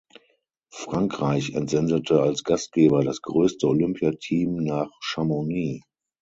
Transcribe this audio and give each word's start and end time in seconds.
Frankreich 0.73 1.51
entsendete 1.53 2.23
als 2.23 2.43
Gastgeber 2.43 3.03
das 3.03 3.21
größte 3.21 3.67
Olympia-Team 3.67 4.55
nach 4.55 4.89
Chamonix. 4.99 5.85